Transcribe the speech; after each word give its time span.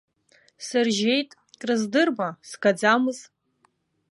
Сыржьеит, 0.65 1.29
крыздырма, 1.59 2.29
сгаӡамыз. 2.49 3.19